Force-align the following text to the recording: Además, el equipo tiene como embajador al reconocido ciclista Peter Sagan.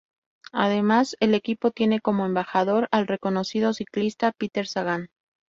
Además, 0.53 1.15
el 1.19 1.35
equipo 1.35 1.69
tiene 1.69 1.99
como 2.01 2.25
embajador 2.25 2.87
al 2.89 3.05
reconocido 3.05 3.71
ciclista 3.71 4.31
Peter 4.31 4.65
Sagan. 4.65 5.11